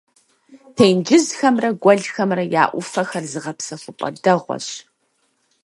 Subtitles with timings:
[0.75, 4.67] Тенджызхэмрэ гуэлхэмрэ я Ӏуфэхэр зыгъэпсэхупӀэ дэгъуэщ.